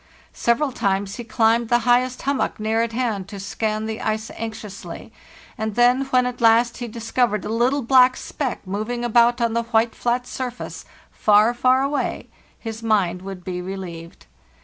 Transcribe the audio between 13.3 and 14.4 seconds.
be relieved.